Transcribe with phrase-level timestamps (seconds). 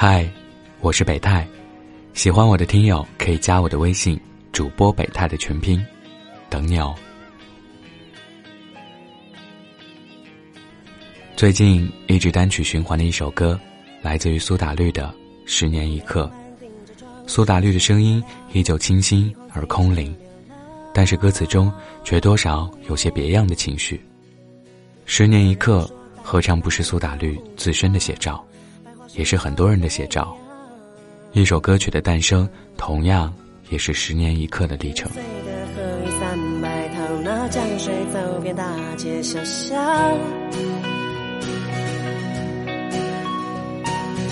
[0.00, 0.24] 嗨，
[0.80, 1.44] 我是北泰，
[2.14, 4.16] 喜欢我的听友可以加我的微信，
[4.52, 5.84] 主播北泰的全拼，
[6.48, 6.94] 等你哦。
[11.34, 13.58] 最近一直单曲循环的一首歌，
[14.00, 15.06] 来自于苏打绿的
[15.46, 16.30] 《十年一刻》。
[17.26, 18.22] 苏打绿的声音
[18.52, 20.16] 依旧清新而空灵，
[20.94, 21.72] 但是歌词中
[22.04, 24.00] 却多少有些别样的情绪。
[25.06, 25.90] 十年一刻，
[26.22, 28.44] 何尝不是苏打绿自身的写照？
[29.18, 30.34] 也是很多人的写照。
[31.32, 33.34] 一首歌曲的诞生，同样
[33.68, 35.10] 也是十年一刻的历程。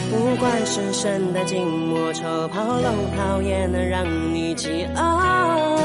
[0.08, 5.76] 不管是圣诞、静默、抽跑龙套，也能让你饥饿。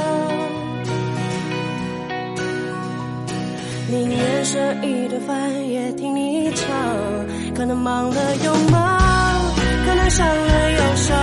[3.89, 7.20] 宁愿舍一顿饭，也听你唱。
[7.61, 9.39] 可能忙了又忙，
[9.85, 11.15] 可能伤了又伤，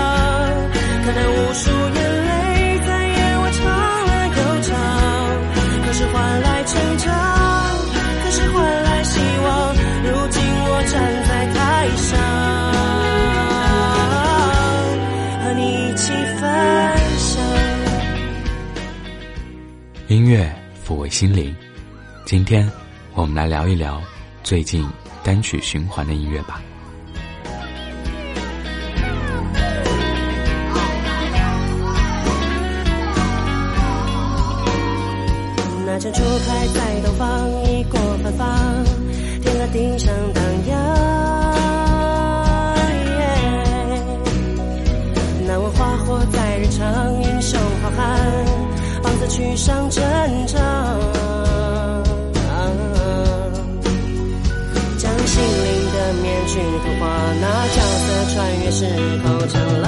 [1.04, 3.66] 可能无数眼泪在夜晚长
[4.06, 4.70] 了又长。
[5.84, 7.10] 可是换来成长，
[8.22, 9.74] 可是换来希望。
[10.04, 10.94] 如今我站
[11.26, 12.16] 在台上，
[15.42, 16.46] 和你一起分
[17.18, 17.42] 享。
[20.06, 20.48] 音乐
[20.86, 21.52] 抚慰心灵。
[22.24, 22.70] 今天，
[23.14, 24.00] 我们来聊一聊
[24.44, 24.88] 最近
[25.28, 26.62] 单曲循环的音乐吧。
[35.84, 38.48] 那盏烛开在东方，一过芬芳，
[39.42, 40.78] 天河地上荡漾。
[45.46, 48.06] 难忘花火在日常，英雄好汉，
[49.02, 50.02] 方子去上战
[56.98, 57.06] 去图画
[57.40, 58.84] 那角色穿越时
[59.22, 59.86] 空成了。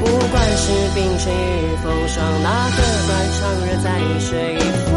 [0.00, 0.64] 不管是
[0.94, 3.86] 冰雪与风霜，哪个断肠人在
[4.20, 4.58] 水一
[4.90, 4.92] 方？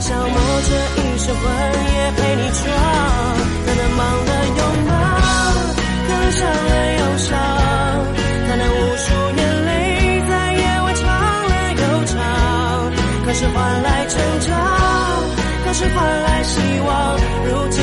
[0.00, 0.36] 消磨
[0.66, 0.70] 这
[1.00, 1.42] 一生魂
[1.94, 2.58] 也陪你闯，
[3.66, 4.30] 可能忙了
[13.40, 14.54] 是换来成长，
[15.64, 17.16] 可是换来希望。
[17.46, 17.82] 如今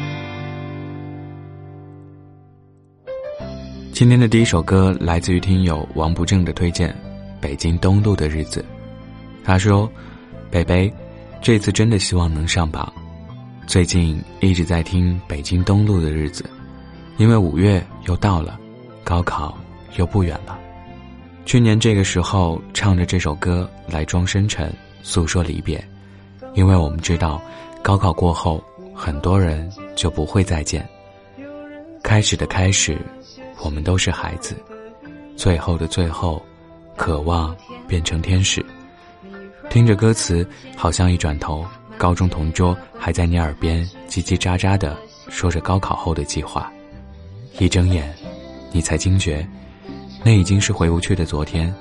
[4.01, 6.89] 今天的第一首歌来自于听友王不正的推荐，
[7.39, 8.59] 《北京东路的日子》。
[9.45, 9.87] 他说
[10.49, 10.91] ：“北北，
[11.39, 12.91] 这次真的希望能上榜。
[13.67, 16.43] 最近一直在听《北京东路的日子》，
[17.17, 18.59] 因为五月又到了，
[19.03, 19.55] 高考
[19.97, 20.57] 又不远了。
[21.45, 25.79] 去年这个时候唱着这首歌来装深沉，诉说离别，
[26.55, 27.39] 因为我们知道，
[27.83, 28.63] 高考过后
[28.95, 30.83] 很多人就不会再见。
[32.01, 32.97] 开始的开始。”
[33.63, 34.55] 我们都是孩子，
[35.35, 36.41] 最后的最后，
[36.95, 37.55] 渴望
[37.87, 38.65] 变成天使。
[39.69, 41.65] 听着歌词，好像一转头，
[41.97, 44.97] 高中同桌还在你耳边叽叽喳喳的
[45.29, 46.71] 说着高考后的计划。
[47.59, 48.13] 一睁眼，
[48.71, 49.47] 你才惊觉，
[50.23, 51.73] 那已经是回不去的昨天。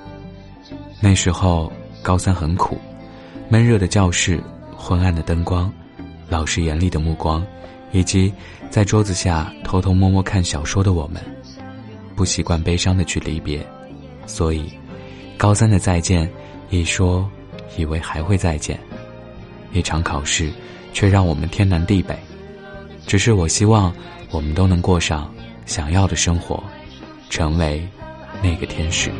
[1.00, 1.72] 那时候
[2.02, 2.78] 高三很苦，
[3.48, 4.38] 闷热的教室，
[4.76, 5.72] 昏暗的灯光，
[6.28, 7.44] 老师严厉的目光，
[7.90, 8.32] 以及
[8.68, 11.20] 在桌子下偷偷摸摸看小说的我们。
[12.20, 13.66] 不习惯悲伤的去离别，
[14.26, 14.70] 所以，
[15.38, 16.30] 高三的再见，
[16.68, 17.26] 一说，
[17.78, 18.78] 以为还会再见，
[19.72, 20.52] 一场考试，
[20.92, 22.14] 却让我们天南地北。
[23.06, 23.90] 只是我希望，
[24.30, 25.34] 我们都能过上
[25.64, 26.62] 想要的生活，
[27.30, 27.88] 成为
[28.42, 29.10] 那个天使。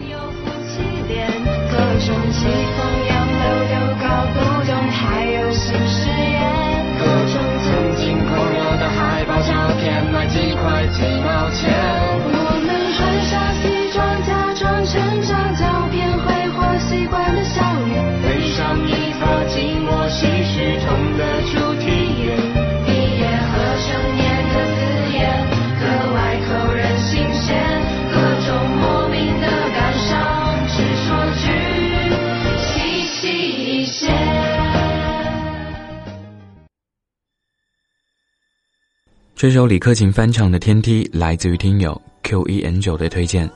[39.40, 43.48] 这首李克勤翻唱的《天梯》来自于听友 qen 九的推荐。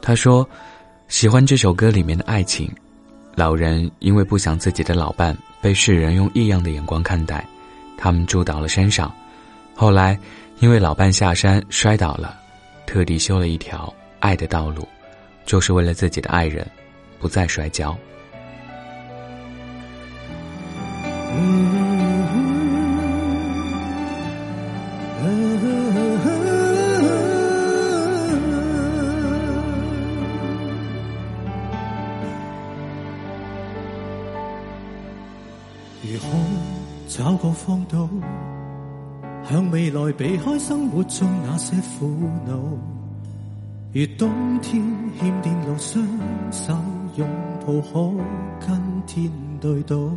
[0.00, 0.48] 他说
[1.10, 2.72] ：“喜欢这首歌里面的爱情，
[3.34, 7.44] 老人因为不想自己的老伴被世人用异样的眼光看待，
[7.98, 9.12] 他们住到了山上。
[9.74, 10.16] 后来，
[10.60, 12.38] 因为老伴下山摔倒了，
[12.86, 14.86] 特地修了一条爱的道路，
[15.44, 16.64] 就是为了自己的爱人
[17.18, 17.98] 不再摔跤。”
[21.34, 21.85] 如
[37.66, 38.08] 荒岛，
[39.42, 42.06] 向未来避开生活中那些苦
[42.46, 42.54] 恼？
[43.92, 44.30] 如冬
[44.60, 44.80] 天
[45.18, 46.06] 欠电路，双
[46.52, 46.72] 手
[47.16, 47.28] 拥
[47.66, 48.14] 抱可
[48.64, 49.28] 跟天
[49.60, 50.12] 对赌。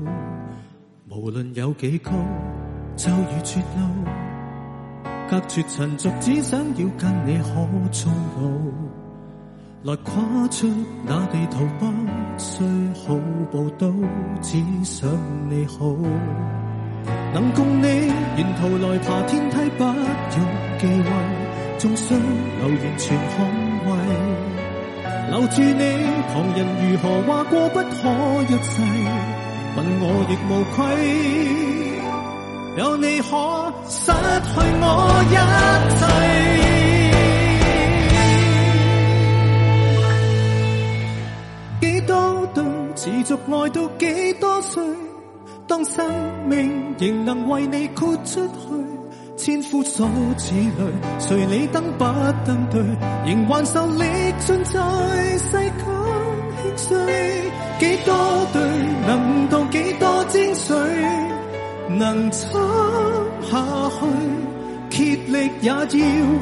[1.10, 2.12] 无论有几高，
[2.96, 4.12] 就如绝路。
[5.28, 9.92] 隔绝尘俗，只想要跟你可终老。
[9.92, 10.68] 来跨出
[11.04, 11.88] 那地图，不
[12.38, 12.64] 需
[12.94, 13.18] 好
[13.50, 13.92] 步都
[14.40, 15.10] 只想
[15.50, 15.96] 你好。
[17.34, 17.86] 能共你
[18.38, 19.94] 沿途来爬天梯，不用
[20.80, 21.10] 忌讳，
[21.78, 23.36] 纵需留言全捍
[23.86, 23.90] 卫。
[25.30, 25.84] 留住你，
[26.34, 27.84] 旁人如何话过不可
[28.50, 28.82] 一世，
[29.76, 30.78] 问我亦无愧。
[32.78, 33.28] 有你可
[33.88, 34.86] 失去我
[35.30, 35.36] 一
[36.00, 36.02] 切。
[41.82, 42.12] 几多
[42.54, 42.58] 对
[42.96, 44.84] 持续爱到几多岁？
[45.70, 46.04] 当生
[46.48, 48.52] 命仍能为你豁出去，
[49.38, 50.72] 千夫所指里，
[51.20, 52.04] 谁理登不
[52.44, 52.82] 登对？
[53.24, 54.04] 仍还受力
[54.40, 54.74] 尽在
[55.38, 55.72] 世间
[56.58, 56.98] 轻碎。
[57.78, 58.16] 几多
[58.52, 58.60] 对
[59.08, 60.74] 能渡几多精髓？
[61.88, 62.60] 能撑
[63.44, 63.64] 下
[64.00, 64.08] 去，
[64.90, 65.86] 竭力也要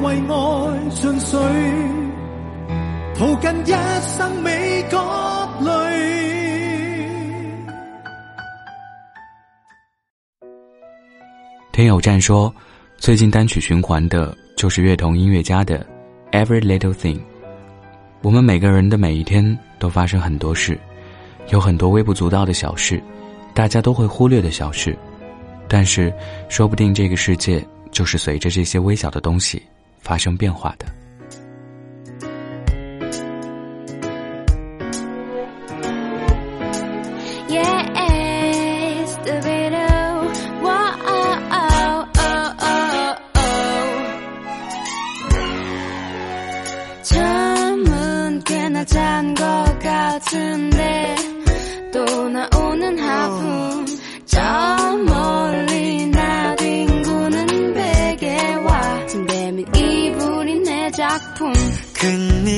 [0.02, 1.38] 为爱尽瘁，
[3.14, 4.98] 途尽一生未觉
[5.60, 6.27] 累。
[11.78, 12.52] 听友站说，
[12.96, 15.86] 最近单曲循环的就是乐童音乐家的
[16.44, 17.18] 《Every Little Thing》。
[18.20, 20.76] 我们每个人的每一天都发生很多事，
[21.50, 23.00] 有很多微不足道的小事，
[23.54, 24.98] 大家都会忽略的小事。
[25.68, 26.12] 但是，
[26.48, 29.62] 说不定这个世界就是随着这些微小的东西
[30.00, 30.86] 发生变化的。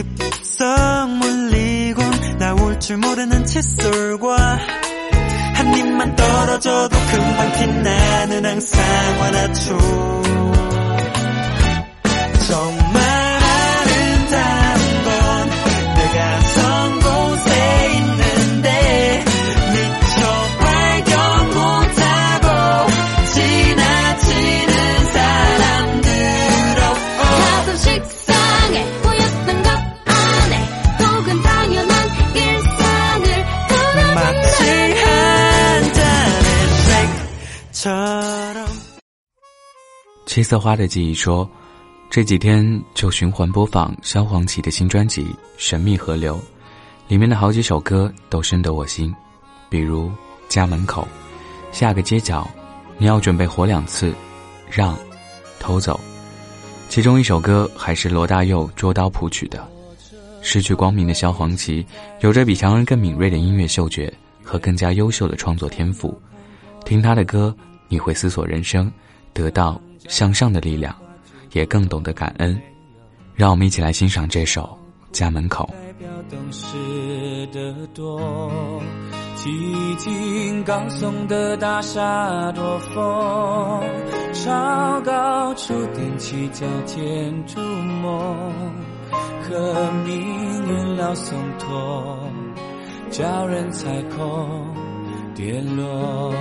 [0.02, 4.58] 큰입성 물리곤 나올 줄 모르는 칫솔과
[5.54, 8.80] 한 입만 떨어져도 금방 빛나는 항상
[9.20, 10.29] 완화초
[40.40, 41.46] 黑色花的记忆说，
[42.08, 45.24] 这几天就循环播放萧煌奇的新专辑
[45.58, 46.36] 《神秘河流》，
[47.08, 49.14] 里面的好几首歌都深得我心，
[49.68, 50.06] 比如
[50.48, 51.06] 《家门口》
[51.78, 52.40] 《下个街角》
[52.96, 54.06] 《你要准备活两次》
[54.70, 54.96] 《让》
[55.58, 56.00] 《偷走》，
[56.88, 59.62] 其中一首歌还是罗大佑捉刀谱曲的。
[60.40, 61.84] 失去光明的萧煌奇，
[62.22, 64.10] 有着比常人更敏锐的音乐嗅觉
[64.42, 66.18] 和更加优秀的创作天赋。
[66.86, 67.54] 听他的歌，
[67.88, 68.90] 你会思索人生，
[69.34, 69.78] 得到
[70.08, 70.94] 向上的力量，
[71.52, 72.60] 也更懂得感恩。
[73.34, 74.78] 让我们一起来欣赏这首
[75.16, 75.68] 《家门口》。
[75.82, 78.20] 代表懂事的多，
[79.36, 83.82] 寂静高耸的大厦多风，
[84.32, 88.36] 超高处踮起脚尖触摸，
[89.42, 90.14] 和命
[90.66, 92.18] 运聊松脱，
[93.10, 94.66] 叫人踩空
[95.34, 96.34] 跌落。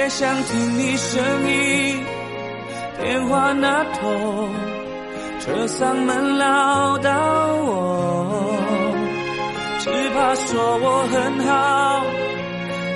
[0.00, 2.02] 也想听你声音，
[2.98, 4.48] 电话那头，
[5.40, 7.10] 车嗓门唠叨
[7.66, 8.56] 我，
[9.80, 12.02] 只怕说我很好，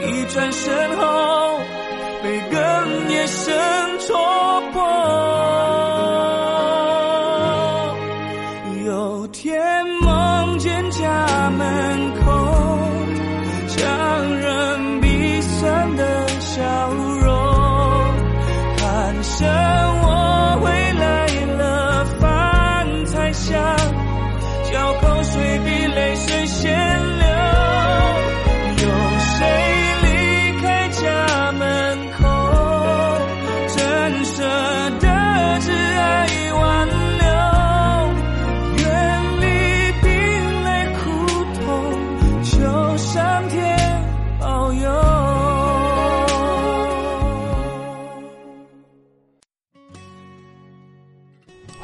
[0.09, 1.61] 一转身后
[2.23, 3.53] 被更夜深
[4.01, 4.81] 戳破。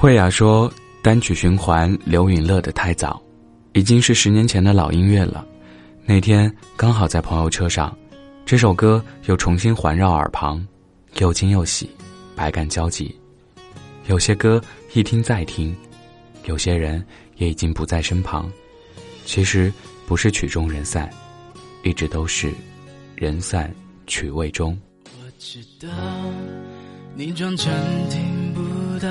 [0.00, 3.20] 慧雅说，单曲循环刘允乐的太早，
[3.74, 5.46] 已经是十年前的老音乐了。
[6.06, 7.94] 那天刚好在朋友车上，
[8.46, 10.66] 这首歌又重新环绕耳旁，
[11.18, 11.90] 又惊又喜，
[12.34, 13.14] 百感交集。
[14.06, 14.58] 有些歌
[14.94, 15.76] 一听再听，
[16.46, 17.04] 有些人
[17.36, 18.50] 也已经不在身旁。
[19.26, 19.70] 其实
[20.06, 21.10] 不是曲终人散，
[21.84, 22.50] 一直都是
[23.16, 23.70] 人散
[24.06, 24.74] 曲未终。
[25.04, 25.90] 我知道
[27.14, 27.70] 你装成
[28.08, 29.10] 听不到，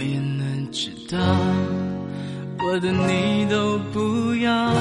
[0.00, 1.18] 我也能知道
[2.64, 4.72] 我的你都不要。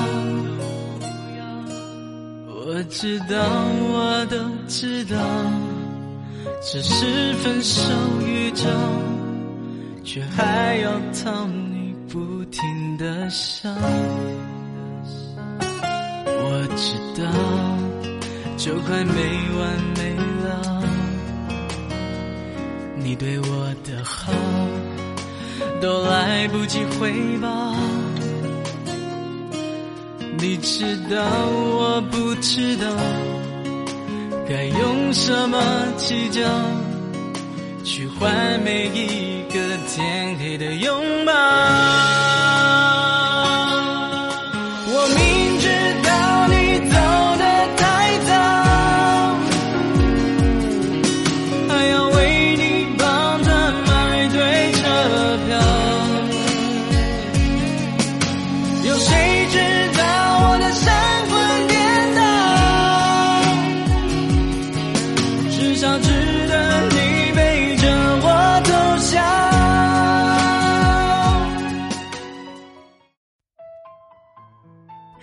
[2.48, 3.36] 我知道，
[3.92, 4.38] 我都
[4.70, 5.18] 知道，
[6.62, 7.82] 只是分手
[8.26, 8.64] 预兆，
[10.06, 10.90] 却还要
[11.22, 13.70] 讨你不停的笑。
[16.26, 17.28] 我知道。
[18.56, 19.14] 就快没
[19.58, 20.84] 完没了。
[22.98, 24.34] 你对我的好
[25.82, 27.74] 都来不及回报，
[30.38, 32.86] 你知道我不知道
[34.48, 35.58] 该用什么
[35.96, 36.42] 计较
[37.84, 43.19] 去换每一个天黑的拥抱。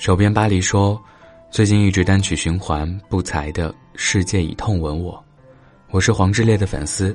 [0.06, 1.02] 手边巴黎说，
[1.50, 5.14] 最近一直单曲循环不才的《世界以痛吻我》，
[5.90, 7.12] 我是黄致列的粉丝，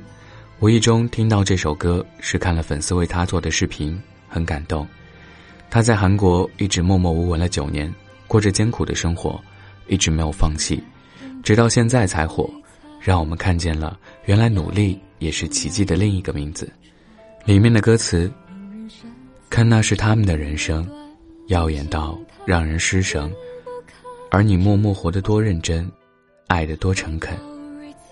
[0.59, 4.85] 无意中听到这首歌是看了粉丝为他做的视频，很感动。
[5.69, 7.89] 他在韩国一直默默无闻了九年，
[8.27, 9.39] 过着艰苦的生活，
[9.87, 10.83] 一直没有放弃，
[11.43, 12.49] 直到现在才火。
[12.99, 16.69] 让我们看见了原来努力也是奇迹的另一个名字。
[17.45, 18.29] 里面的歌词，
[19.49, 20.85] 看那是他们的人生，
[21.47, 23.31] 耀眼到让人失神，
[24.29, 25.89] 而你默默活得多认真，
[26.47, 27.37] 爱得多诚恳。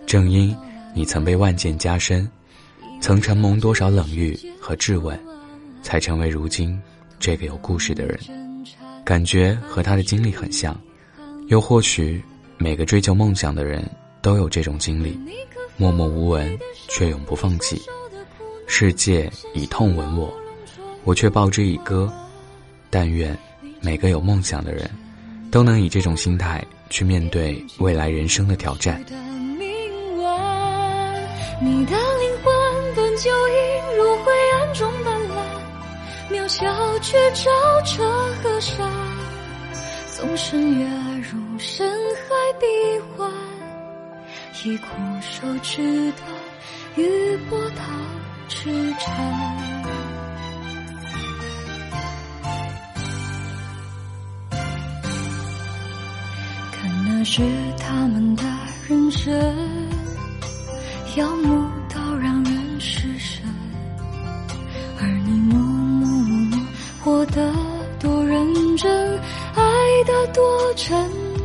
[0.05, 0.55] 正因
[0.93, 2.29] 你曾被万箭加身，
[3.01, 5.19] 曾承蒙多少冷遇和质问，
[5.81, 6.79] 才成为如今
[7.19, 8.19] 这个有故事的人。
[9.03, 10.79] 感觉和他的经历很像，
[11.48, 12.24] 又或许
[12.57, 13.83] 每个追求梦想的人
[14.21, 15.19] 都有这种经历：
[15.77, 16.57] 默默无闻，
[16.88, 17.81] 却永不放弃。
[18.67, 20.31] 世界以痛吻我，
[21.03, 22.12] 我却报之以歌。
[22.91, 23.38] 但愿
[23.81, 24.89] 每个有梦想的人，
[25.51, 29.03] 都能以这种心态去面对未来人生的挑战。
[31.62, 35.33] 你的灵魂本就映入灰暗中斑斓，
[36.31, 37.50] 渺小却照
[37.86, 38.03] 彻
[38.41, 38.89] 河山。
[40.15, 40.86] 纵身跃
[41.31, 42.65] 入深海闭
[43.15, 43.31] 环，
[44.65, 44.88] 以枯
[45.21, 47.83] 手指头，与波涛。
[48.51, 49.78] 痴缠，
[57.19, 57.41] 那是
[57.77, 58.43] 他们的
[58.88, 59.29] 人生，
[61.17, 63.43] 耀目到让人失神，
[65.01, 66.59] 而你默默默默
[67.03, 67.53] 活得
[67.99, 69.19] 多认真，
[69.53, 69.63] 爱
[70.07, 70.97] 得多诚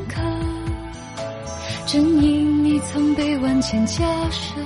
[0.09, 0.25] 恳，
[1.87, 4.65] 正因你曾被万千加身。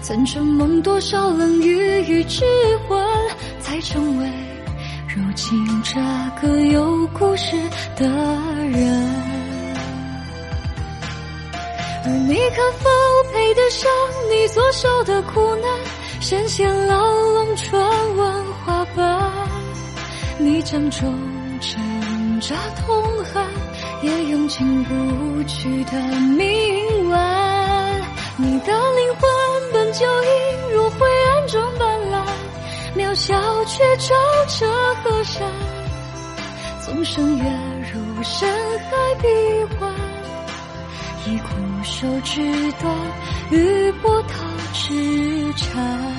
[0.00, 1.76] 曾承蒙多少冷雨
[2.08, 2.46] 与质
[2.88, 3.06] 问，
[3.60, 4.26] 才成为
[5.06, 6.00] 如今这
[6.40, 7.54] 个有故事
[7.94, 8.08] 的
[8.70, 9.27] 人。
[12.08, 12.88] 而你可否
[13.34, 13.90] 配得上
[14.30, 15.70] 你所受的苦难？
[16.22, 19.30] 身陷牢笼，传闻花瓣，
[20.38, 21.14] 你将中
[21.60, 23.44] 挣扎痛恨，
[24.02, 26.00] 也用尽不去的
[26.38, 27.20] 铭文。
[28.38, 29.28] 你的灵魂
[29.74, 29.92] 本。
[29.92, 32.22] 就映入灰暗中斑斓，
[32.94, 34.14] 渺小却照
[34.46, 34.66] 彻
[35.02, 35.50] 河山。
[36.84, 37.44] 纵身跃
[37.90, 39.26] 入深海闭
[39.74, 39.92] 环，
[41.26, 41.48] 以枯
[41.84, 42.40] 手指
[42.80, 43.12] 断
[43.50, 46.16] 与波涛痴缠。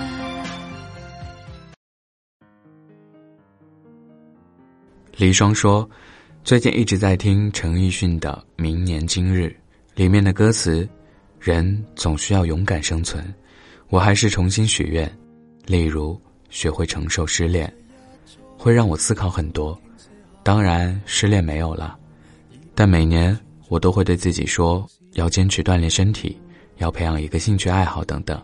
[5.18, 5.90] 李双说
[6.44, 9.46] ：“最近一直在听陈奕迅的《明年今日》，
[9.96, 10.88] 里面的歌词，
[11.40, 13.24] 人总需要勇敢生存。”
[13.90, 15.12] 我还是重新许愿，
[15.66, 16.16] 例如
[16.52, 17.74] 学会承受失恋，
[18.56, 19.76] 会让我思考很多。
[20.44, 21.98] 当然，失恋没有了，
[22.76, 23.36] 但每年
[23.68, 26.38] 我都会对自己说，要坚持锻炼身体，
[26.78, 28.42] 要培养一个兴趣爱好等等。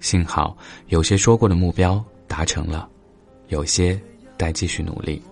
[0.00, 0.56] 幸好
[0.88, 2.88] 有些说过的目标达成了，
[3.48, 4.00] 有些
[4.36, 5.22] 待继续努力。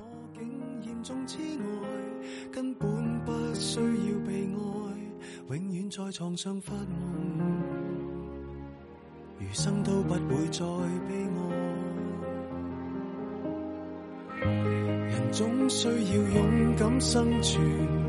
[9.41, 10.65] 余生都不会再
[11.07, 11.41] 悲哀。
[14.41, 17.63] 人总需要勇敢生存，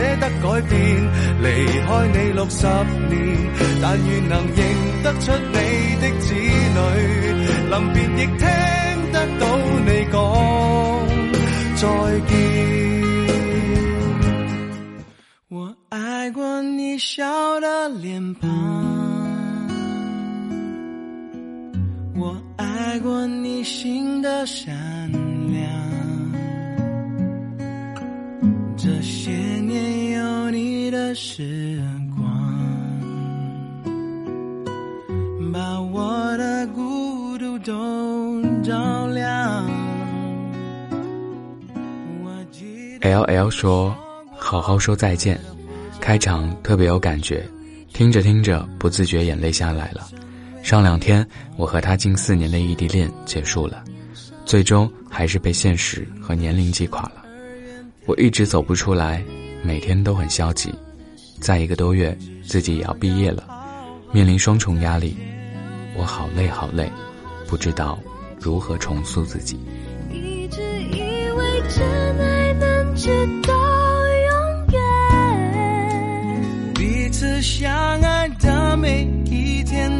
[0.00, 0.72] 舍得改变？
[1.42, 1.46] 离
[1.86, 2.66] 开你六十
[3.10, 3.12] 年，
[3.82, 4.58] 但愿能认
[5.02, 5.56] 得出你
[6.00, 6.78] 的子女。
[7.70, 8.42] 临别亦听
[9.12, 9.44] 得到
[9.84, 10.16] 你讲
[11.76, 11.84] 再
[12.28, 12.32] 见。
[15.48, 15.54] 我
[15.90, 18.48] 爱过你笑的脸庞。
[22.16, 25.10] 我爱过你心的善
[31.14, 31.82] 时
[32.16, 32.24] 光，
[35.52, 39.64] 把我的孤独都照亮。
[43.00, 43.94] L L 说
[44.36, 45.40] ：“好好说再见。”
[46.00, 47.46] 开场特别有感觉，
[47.92, 50.08] 听着听着不自觉眼泪下来了。
[50.62, 53.82] 上两天，我和他近四年的异地恋结束了，
[54.44, 57.24] 最终还是被现实和年龄击垮了。
[58.06, 59.22] 我一直走不出来，
[59.62, 60.72] 每天都很消极。
[61.40, 62.14] 再一个多月，
[62.46, 63.44] 自己也要毕业了，
[64.12, 65.16] 面临双重压力，
[65.96, 66.92] 我好累好累，
[67.46, 67.98] 不知道
[68.38, 69.58] 如何重塑自己。
[70.12, 71.82] 一直以为真
[72.18, 73.08] 爱能直
[73.42, 73.54] 到
[74.28, 74.80] 永远，
[76.74, 77.70] 彼此相。
[78.02, 79.99] 爱的每一天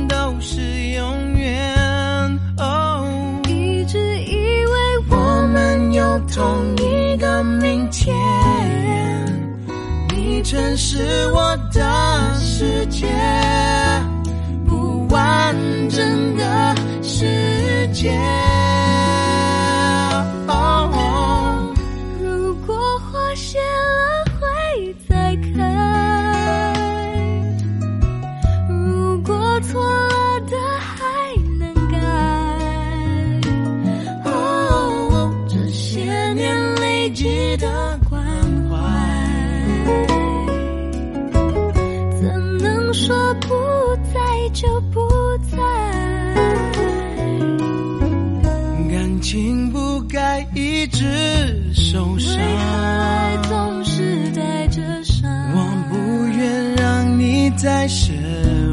[10.51, 13.07] 全是我的世界，
[14.67, 15.55] 不完
[15.89, 18.11] 整的世界。
[20.49, 21.73] 哦
[22.21, 26.75] 如果花谢了会再开，
[28.69, 30.97] 如果错了的还
[31.61, 31.97] 能改。
[34.25, 37.97] 哦，这些年累积的
[43.07, 43.49] 说不
[44.13, 44.21] 在
[44.53, 45.01] 就不
[45.51, 45.57] 在？
[48.91, 55.31] 感情不该一直受伤为，爱总是带着伤。
[55.55, 58.13] 我不愿让你再失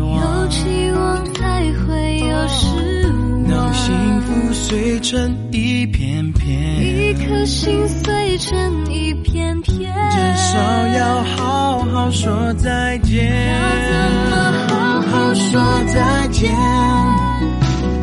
[0.01, 0.49] 望有望。
[0.49, 2.65] 期望才会有失
[3.07, 13.25] 望，让幸福碎成一片片，一颗心碎成一片片，至少要好好说再见。
[13.25, 13.57] 要
[13.89, 13.91] 怎
[14.29, 14.35] 么
[14.69, 16.53] 好好说再见？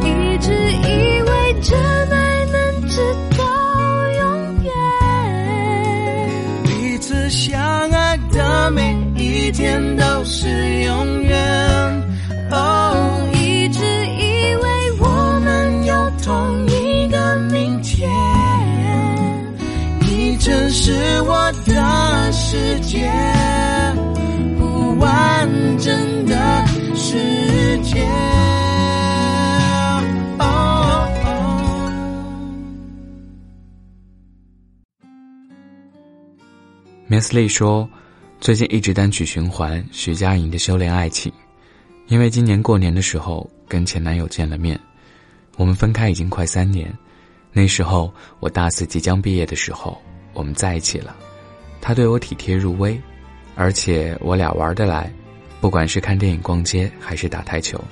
[0.02, 1.78] 一直以为真
[2.10, 3.00] 爱能直
[3.38, 3.44] 到
[4.18, 4.22] 永
[4.64, 4.72] 远，
[6.64, 7.56] 彼此相
[7.92, 10.48] 爱的每一天都是
[10.82, 11.38] 永远。
[12.50, 13.78] 哦，一直
[14.18, 18.10] 以为我们有同一个明天，
[20.00, 23.63] 你曾是我的世界，不
[25.84, 26.34] 真的
[26.96, 27.12] 世
[27.82, 28.02] 界。
[30.38, 30.42] 哦
[31.18, 31.92] 哦
[37.06, 37.86] Miss Lee 说，
[38.40, 41.30] 最近一直单曲循环徐佳莹的《修炼爱情》，
[42.06, 44.80] 因为今年过年的时候跟前男友见了面，
[45.58, 46.90] 我们分开已经快三年。
[47.52, 50.00] 那时候我大四即将毕业的时候，
[50.32, 51.14] 我们在一起了。
[51.82, 52.98] 他对我体贴入微，
[53.54, 55.12] 而且我俩玩得来，
[55.64, 57.82] 不管是看电影、逛街还是打台球，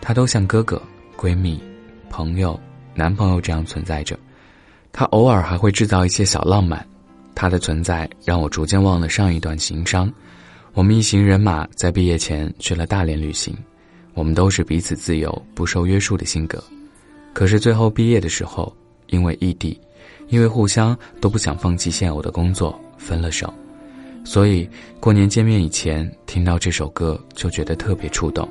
[0.00, 0.82] 他都像哥哥、
[1.16, 1.62] 闺蜜、
[2.10, 2.58] 朋友、
[2.96, 4.18] 男朋友这样存在着。
[4.90, 6.84] 他偶尔还会制造一些小浪漫。
[7.32, 10.12] 他的存在让我逐渐忘了上一段情伤。
[10.74, 13.56] 我们一行人马在毕业前去了大连旅行，
[14.14, 16.60] 我们都是彼此自由、不受约束的性格。
[17.32, 18.76] 可是最后毕业的时候，
[19.10, 19.80] 因为异地，
[20.26, 23.54] 因为互相都不想放弃现有的工作，分了手。
[24.24, 24.68] 所以
[25.00, 28.48] 过年见面以前听到这首歌就觉得特别触动，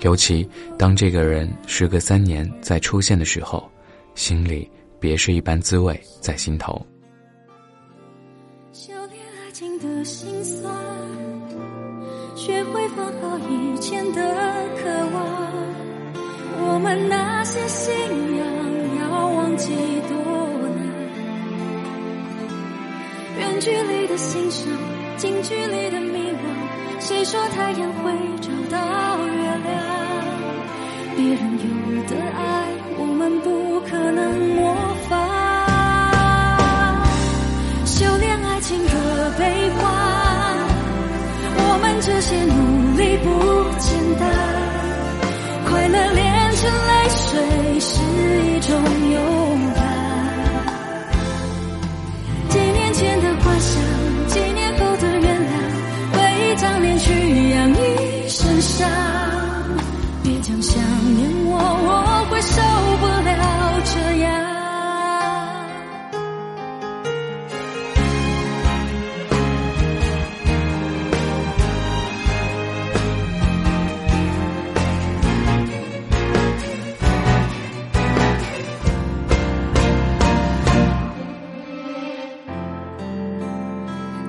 [0.00, 3.68] 尤其当这个人时隔三年再出现的时候，
[4.14, 6.80] 心里别是一般滋味在心头。
[8.72, 10.72] 修炼爱情的心酸，
[12.36, 14.20] 学会放好以前的
[14.76, 15.50] 渴望。
[16.62, 17.92] 我们那些信
[18.36, 18.46] 仰
[19.00, 19.74] 要忘记
[20.08, 20.16] 多
[20.76, 20.86] 难，
[23.38, 24.72] 远距离的欣赏，
[25.20, 26.40] 近距离的迷惘。
[26.98, 28.78] 谁说太阳会找到
[29.26, 29.68] 月亮？
[31.14, 31.68] 别人有
[32.08, 32.40] 的爱，
[32.96, 34.74] 我们不可能模
[35.10, 35.12] 仿。
[37.84, 39.84] 修炼爱情的悲欢，
[41.54, 43.28] 我们这些努力不
[43.78, 44.24] 简单。
[45.68, 46.24] 快乐炼
[46.56, 47.28] 成泪水
[47.78, 47.92] 是
[48.46, 48.72] 一种
[49.12, 49.20] 勇
[57.10, 58.88] 当年去养一身伤。
[60.22, 60.80] 别讲想
[61.16, 62.62] 念我，我会受
[63.00, 64.30] 不了这样。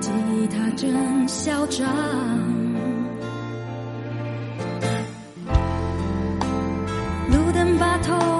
[0.00, 0.10] 吉
[0.48, 0.82] 他真
[1.28, 1.86] 嚣张，
[7.78, 8.31] 把头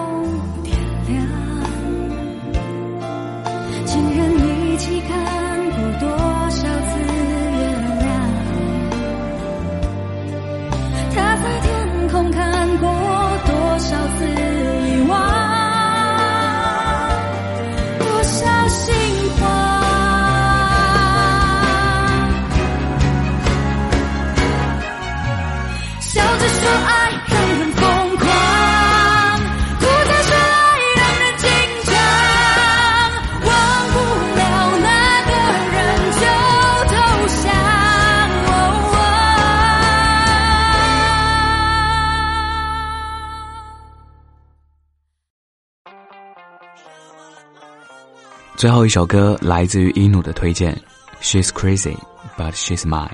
[48.63, 50.73] 最后一首歌来自于伊努的推荐
[51.21, 51.97] ，She's crazy
[52.39, 53.11] but she's mine。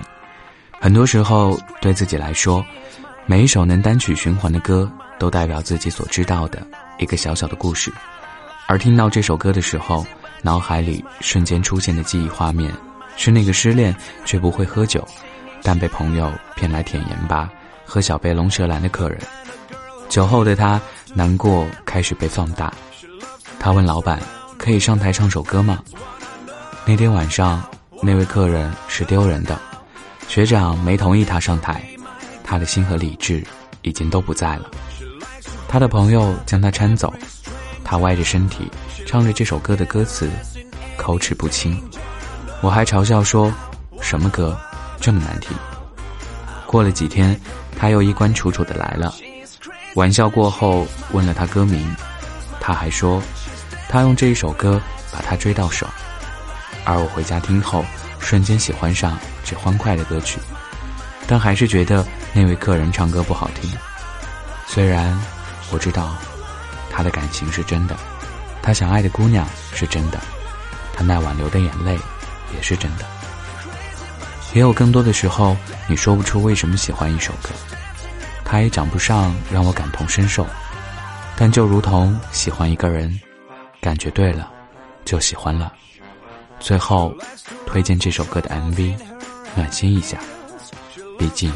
[0.79, 2.63] 很多时候，对自己来说，
[3.25, 6.61] 每一首能单曲循环的歌，都代表自己所知道的
[6.99, 7.91] 一个小小的故事。
[8.67, 10.05] 而听到这首歌的时候，
[10.43, 12.71] 脑海里瞬间出现的记忆画面，
[13.17, 15.03] 是那个失恋却不会喝酒，
[15.63, 17.49] 但被朋友骗来舔盐巴、
[17.83, 19.19] 喝小杯龙舌兰的客人。
[20.09, 20.79] 酒后的他
[21.15, 22.71] 难过开始被放大，
[23.59, 24.21] 他问老板
[24.59, 25.79] ：“可以上台唱首歌吗？”
[26.85, 27.63] 那天晚上，
[28.01, 29.59] 那位客人是丢人的，
[30.27, 31.83] 学长没同意他上台，
[32.43, 33.43] 他的心和理智
[33.81, 34.69] 已经都不在了。
[35.67, 37.13] 他的朋友将他搀走，
[37.83, 38.69] 他歪着身体
[39.05, 40.29] 唱着这首歌的歌词，
[40.97, 41.81] 口齿不清。
[42.61, 43.53] 我还嘲笑说
[44.01, 44.59] ：“什么歌，
[44.99, 45.55] 这么难听？”
[46.65, 47.39] 过了几天，
[47.77, 49.13] 他又衣冠楚楚的来了。
[49.95, 51.95] 玩笑过后，问了他歌名，
[52.59, 53.21] 他还说，
[53.89, 54.79] 他用这一首歌
[55.11, 55.85] 把他追到手。
[56.85, 57.83] 而我回家听后，
[58.19, 60.39] 瞬间喜欢上这欢快的歌曲，
[61.27, 63.69] 但还是觉得那位客人唱歌不好听。
[64.67, 65.19] 虽然
[65.71, 66.15] 我知道
[66.89, 67.97] 他的感情是真的，
[68.61, 70.19] 他想爱的姑娘是真的，
[70.93, 71.97] 他那晚流的眼泪
[72.55, 73.05] 也是真的。
[74.53, 77.49] 也有更多的时候，你说不出为什么喜欢一首歌。
[78.45, 80.45] 他也讲不上让我感同身受，
[81.35, 83.19] 但就如同喜欢一个人，
[83.81, 84.51] 感觉对了，
[85.05, 85.73] 就喜欢了。
[86.59, 87.13] 最后，
[87.65, 88.95] 推荐这首歌的 MV，
[89.55, 90.19] 暖心一下。
[91.17, 91.51] 毕竟，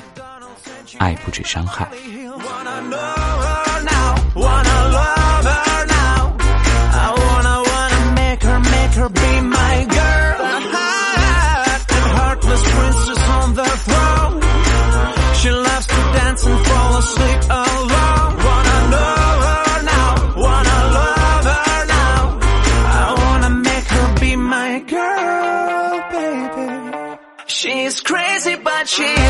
[0.97, 1.89] 爱不止伤害。
[28.83, 29.22] watching.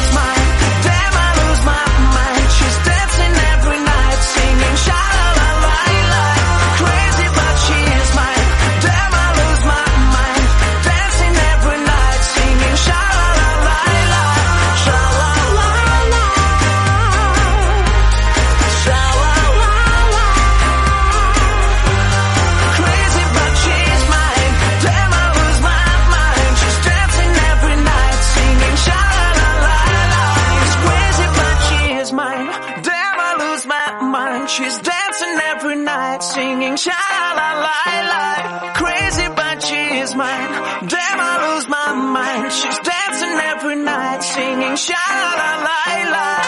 [37.74, 38.74] La la.
[38.74, 40.52] Crazy, but she's mine.
[40.94, 42.52] Damn, I lose my mind.
[42.52, 45.04] She's dancing every night, singing sha
[45.40, 46.43] la la la.